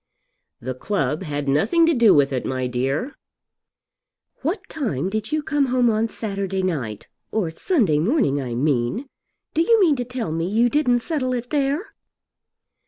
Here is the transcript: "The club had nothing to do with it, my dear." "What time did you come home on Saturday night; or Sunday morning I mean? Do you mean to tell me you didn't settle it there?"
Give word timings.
"The 0.59 0.73
club 0.73 1.21
had 1.21 1.47
nothing 1.47 1.85
to 1.85 1.93
do 1.93 2.11
with 2.11 2.33
it, 2.33 2.43
my 2.43 2.65
dear." 2.65 3.13
"What 4.41 4.67
time 4.67 5.11
did 5.11 5.31
you 5.31 5.43
come 5.43 5.67
home 5.67 5.91
on 5.91 6.09
Saturday 6.09 6.63
night; 6.63 7.07
or 7.31 7.51
Sunday 7.51 7.99
morning 7.99 8.41
I 8.41 8.55
mean? 8.55 9.05
Do 9.53 9.61
you 9.61 9.79
mean 9.79 9.95
to 9.97 10.03
tell 10.03 10.31
me 10.31 10.47
you 10.49 10.69
didn't 10.71 11.01
settle 11.05 11.35
it 11.35 11.51
there?" 11.51 11.93